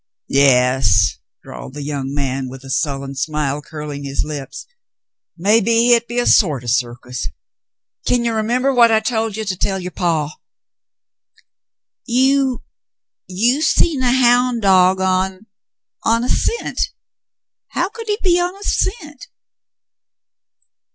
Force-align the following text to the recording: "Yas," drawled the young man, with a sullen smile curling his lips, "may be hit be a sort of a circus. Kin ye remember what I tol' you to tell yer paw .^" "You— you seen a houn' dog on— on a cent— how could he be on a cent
"Yas," 0.25 1.19
drawled 1.43 1.75
the 1.75 1.83
young 1.83 2.11
man, 2.11 2.49
with 2.49 2.63
a 2.63 2.71
sullen 2.71 3.13
smile 3.13 3.61
curling 3.61 4.03
his 4.03 4.23
lips, 4.23 4.65
"may 5.37 5.59
be 5.61 5.89
hit 5.91 6.07
be 6.07 6.17
a 6.17 6.25
sort 6.25 6.63
of 6.63 6.69
a 6.69 6.73
circus. 6.73 7.27
Kin 8.07 8.25
ye 8.25 8.31
remember 8.31 8.73
what 8.73 8.91
I 8.91 8.99
tol' 8.99 9.29
you 9.31 9.45
to 9.45 9.55
tell 9.55 9.79
yer 9.79 9.91
paw 9.91 10.29
.^" 9.91 10.29
"You— 12.07 12.63
you 13.27 13.61
seen 13.61 14.01
a 14.01 14.11
houn' 14.11 14.59
dog 14.59 14.99
on— 15.01 15.45
on 16.03 16.23
a 16.23 16.29
cent— 16.29 16.81
how 17.75 17.87
could 17.87 18.07
he 18.07 18.17
be 18.23 18.39
on 18.39 18.55
a 18.55 18.63
cent 18.63 19.27